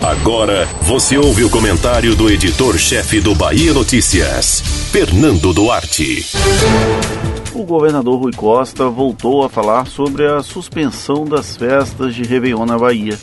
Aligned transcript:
Agora 0.00 0.66
você 0.82 1.18
ouve 1.18 1.44
o 1.44 1.50
comentário 1.50 2.16
do 2.16 2.30
editor-chefe 2.30 3.20
do 3.20 3.34
Bahia 3.34 3.74
Notícias, 3.74 4.60
Fernando 4.90 5.52
Duarte. 5.52 6.24
O 7.54 7.64
governador 7.64 8.18
Rui 8.20 8.32
Costa 8.32 8.88
voltou 8.88 9.44
a 9.44 9.50
falar 9.50 9.86
sobre 9.86 10.26
a 10.26 10.42
suspensão 10.42 11.26
das 11.26 11.56
festas 11.56 12.14
de 12.14 12.22
Réveillon 12.22 12.64
na 12.64 12.78
Bahia. 12.78 13.18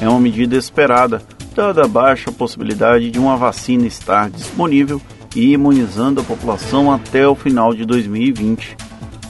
É 0.00 0.08
uma 0.08 0.20
medida 0.20 0.56
esperada, 0.56 1.22
dada 1.54 1.84
a 1.84 1.88
baixa 1.88 2.30
possibilidade 2.30 3.10
de 3.10 3.18
uma 3.18 3.36
vacina 3.36 3.86
estar 3.86 4.28
disponível 4.28 5.00
e 5.34 5.52
imunizando 5.52 6.20
a 6.20 6.24
população 6.24 6.92
até 6.92 7.26
o 7.26 7.34
final 7.34 7.72
de 7.72 7.86
2020. 7.86 8.76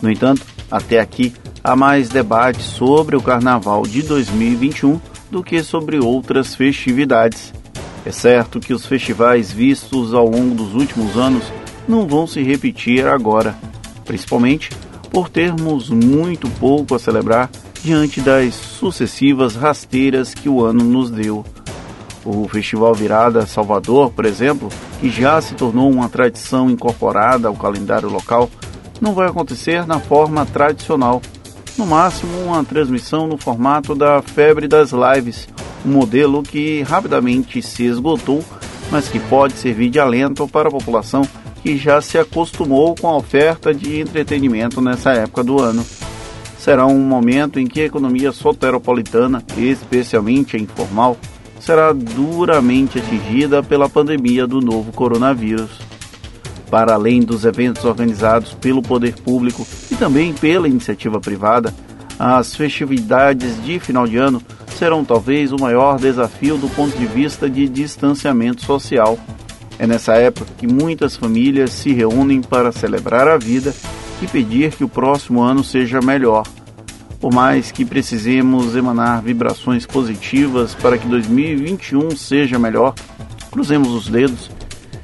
No 0.02 0.10
entanto, 0.10 0.42
até 0.70 0.98
aqui 0.98 1.32
há 1.62 1.76
mais 1.76 2.08
debate 2.08 2.62
sobre 2.62 3.14
o 3.14 3.22
carnaval 3.22 3.82
de 3.82 4.02
2021 4.02 5.11
do 5.32 5.42
que 5.42 5.62
sobre 5.62 5.98
outras 5.98 6.54
festividades. 6.54 7.54
É 8.04 8.12
certo 8.12 8.60
que 8.60 8.74
os 8.74 8.84
festivais 8.84 9.50
vistos 9.50 10.12
ao 10.12 10.28
longo 10.28 10.54
dos 10.54 10.74
últimos 10.74 11.16
anos 11.16 11.42
não 11.88 12.06
vão 12.06 12.26
se 12.26 12.42
repetir 12.42 13.06
agora, 13.06 13.56
principalmente 14.04 14.68
por 15.10 15.30
termos 15.30 15.88
muito 15.88 16.48
pouco 16.60 16.94
a 16.94 16.98
celebrar 16.98 17.50
diante 17.82 18.20
das 18.20 18.54
sucessivas 18.54 19.56
rasteiras 19.56 20.34
que 20.34 20.50
o 20.50 20.62
ano 20.62 20.84
nos 20.84 21.10
deu. 21.10 21.44
O 22.24 22.46
Festival 22.46 22.94
Virada 22.94 23.46
Salvador, 23.46 24.10
por 24.10 24.26
exemplo, 24.26 24.68
que 25.00 25.08
já 25.08 25.40
se 25.40 25.54
tornou 25.54 25.90
uma 25.90 26.10
tradição 26.10 26.70
incorporada 26.70 27.48
ao 27.48 27.56
calendário 27.56 28.10
local, 28.10 28.50
não 29.00 29.14
vai 29.14 29.28
acontecer 29.28 29.86
na 29.86 29.98
forma 29.98 30.44
tradicional. 30.44 31.22
No 31.76 31.86
máximo, 31.86 32.38
uma 32.44 32.62
transmissão 32.62 33.26
no 33.26 33.38
formato 33.38 33.94
da 33.94 34.20
febre 34.20 34.68
das 34.68 34.92
lives, 34.92 35.48
um 35.84 35.90
modelo 35.90 36.42
que 36.42 36.82
rapidamente 36.82 37.62
se 37.62 37.84
esgotou, 37.84 38.44
mas 38.90 39.08
que 39.08 39.18
pode 39.18 39.54
servir 39.54 39.88
de 39.88 39.98
alento 39.98 40.46
para 40.46 40.68
a 40.68 40.72
população 40.72 41.26
que 41.62 41.78
já 41.78 42.00
se 42.02 42.18
acostumou 42.18 42.94
com 42.94 43.08
a 43.08 43.16
oferta 43.16 43.72
de 43.72 44.00
entretenimento 44.00 44.80
nessa 44.80 45.12
época 45.12 45.42
do 45.42 45.60
ano. 45.60 45.84
Será 46.58 46.86
um 46.86 47.00
momento 47.00 47.58
em 47.58 47.66
que 47.66 47.80
a 47.80 47.86
economia 47.86 48.32
soteropolitana, 48.32 49.42
especialmente 49.56 50.56
a 50.56 50.60
informal, 50.60 51.16
será 51.58 51.92
duramente 51.92 52.98
atingida 52.98 53.62
pela 53.62 53.88
pandemia 53.88 54.46
do 54.46 54.60
novo 54.60 54.92
coronavírus. 54.92 55.70
Para 56.70 56.94
além 56.94 57.20
dos 57.20 57.44
eventos 57.44 57.84
organizados 57.84 58.52
pelo 58.54 58.82
poder 58.82 59.14
público 59.14 59.66
também 60.02 60.32
pela 60.32 60.66
iniciativa 60.66 61.20
privada, 61.20 61.72
as 62.18 62.56
festividades 62.56 63.62
de 63.62 63.78
final 63.78 64.04
de 64.04 64.16
ano 64.16 64.42
serão 64.76 65.04
talvez 65.04 65.52
o 65.52 65.60
maior 65.60 65.96
desafio 65.96 66.56
do 66.56 66.68
ponto 66.70 66.98
de 66.98 67.06
vista 67.06 67.48
de 67.48 67.68
distanciamento 67.68 68.64
social. 68.64 69.16
É 69.78 69.86
nessa 69.86 70.14
época 70.14 70.50
que 70.58 70.66
muitas 70.66 71.16
famílias 71.16 71.70
se 71.70 71.92
reúnem 71.92 72.42
para 72.42 72.72
celebrar 72.72 73.28
a 73.28 73.38
vida 73.38 73.72
e 74.20 74.26
pedir 74.26 74.72
que 74.72 74.82
o 74.82 74.88
próximo 74.88 75.40
ano 75.40 75.62
seja 75.62 76.00
melhor 76.00 76.42
por 77.20 77.32
mais 77.32 77.70
que 77.70 77.84
precisemos 77.84 78.74
emanar 78.74 79.22
vibrações 79.22 79.86
positivas 79.86 80.74
para 80.74 80.98
que 80.98 81.06
2021 81.06 82.16
seja 82.16 82.58
melhor, 82.58 82.96
cruzemos 83.52 83.90
os 83.90 84.08
dedos. 84.08 84.50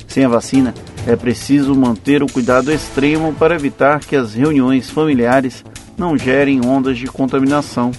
Sem 0.08 0.24
a 0.24 0.28
vacina, 0.28 0.74
é 1.06 1.16
preciso 1.16 1.74
manter 1.74 2.22
o 2.22 2.30
cuidado 2.30 2.72
extremo 2.72 3.32
para 3.34 3.54
evitar 3.54 4.00
que 4.00 4.16
as 4.16 4.34
reuniões 4.34 4.90
familiares 4.90 5.64
não 5.96 6.16
gerem 6.16 6.64
ondas 6.64 6.98
de 6.98 7.06
contaminação. 7.06 7.90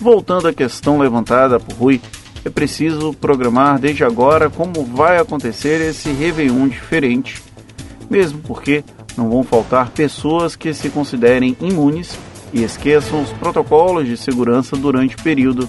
Voltando 0.00 0.48
à 0.48 0.52
questão 0.52 0.98
levantada 0.98 1.58
por 1.58 1.74
Rui, 1.74 2.00
é 2.44 2.50
preciso 2.50 3.12
programar 3.14 3.78
desde 3.78 4.04
agora 4.04 4.50
como 4.50 4.84
vai 4.84 5.18
acontecer 5.18 5.80
esse 5.80 6.10
Réveillon 6.10 6.68
diferente, 6.68 7.42
mesmo 8.08 8.38
porque 8.40 8.84
não 9.16 9.30
vão 9.30 9.42
faltar 9.42 9.90
pessoas 9.90 10.54
que 10.54 10.74
se 10.74 10.90
considerem 10.90 11.56
imunes 11.60 12.16
e 12.52 12.62
esqueçam 12.62 13.22
os 13.22 13.30
protocolos 13.32 14.06
de 14.06 14.16
segurança 14.16 14.76
durante 14.76 15.16
o 15.16 15.22
período. 15.22 15.68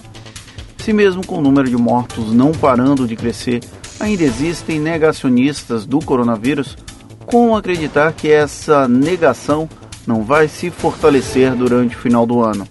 Se 0.88 0.94
mesmo 0.94 1.22
com 1.28 1.40
o 1.40 1.42
número 1.42 1.70
de 1.70 1.76
mortos 1.76 2.32
não 2.32 2.54
parando 2.54 3.06
de 3.06 3.18
crescer, 3.18 3.62
ainda 4.00 4.24
existem 4.24 4.80
negacionistas 4.80 5.86
do 5.86 6.00
coronavírus, 6.00 6.78
como 7.26 7.58
acreditar 7.58 8.14
que 8.14 8.32
essa 8.32 8.88
negação 8.88 9.68
não 10.08 10.24
vai 10.24 10.48
se 10.48 10.72
fortalecer 10.72 11.54
durante 11.56 11.94
o 11.94 12.00
final 12.00 12.26
do 12.26 12.42
ano? 12.42 12.66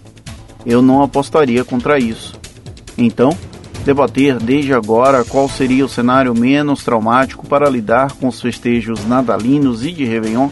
Eu 0.65 0.81
não 0.81 1.03
apostaria 1.03 1.63
contra 1.63 1.99
isso. 1.99 2.39
Então, 2.97 3.37
debater 3.85 4.39
desde 4.39 4.73
agora 4.73 5.23
qual 5.23 5.47
seria 5.47 5.85
o 5.85 5.89
cenário 5.89 6.33
menos 6.33 6.83
traumático 6.83 7.45
para 7.45 7.69
lidar 7.69 8.13
com 8.13 8.29
os 8.29 8.41
festejos 8.41 9.05
natalinos 9.05 9.85
e 9.85 9.91
de 9.91 10.05
Réveillon 10.05 10.49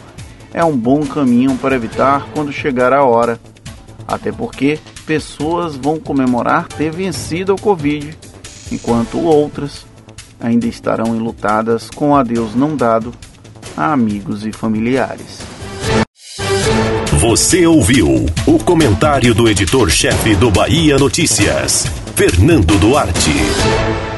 é 0.54 0.64
um 0.64 0.78
bom 0.78 1.04
caminho 1.04 1.58
para 1.58 1.76
evitar 1.76 2.28
quando 2.32 2.52
chegar 2.52 2.94
a 2.94 3.04
hora. 3.04 3.40
Até 4.08 4.32
porque 4.32 4.80
pessoas 5.06 5.76
vão 5.76 6.00
comemorar 6.00 6.68
ter 6.68 6.92
vencido 6.92 7.56
o 7.56 7.62
Covid, 7.62 8.18
enquanto 8.72 9.20
outras 9.20 9.86
ainda 10.40 10.68
estarão 10.68 11.16
enlutadas 11.16 11.90
com 11.90 12.16
adeus 12.16 12.56
não 12.56 12.76
dado 12.76 13.14
a 13.76 13.92
amigos 13.92 14.46
e 14.46 14.52
familiares. 14.52 15.40
Você 17.20 17.66
ouviu 17.66 18.26
o 18.46 18.60
comentário 18.60 19.34
do 19.34 19.50
editor-chefe 19.50 20.36
do 20.36 20.52
Bahia 20.52 20.98
Notícias, 20.98 21.88
Fernando 22.16 22.78
Duarte. 22.78 24.15